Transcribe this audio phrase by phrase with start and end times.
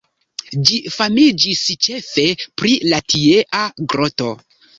[0.69, 2.25] Ĝi famiĝis ĉefe
[2.63, 3.63] pri la tiea
[3.95, 4.33] groto.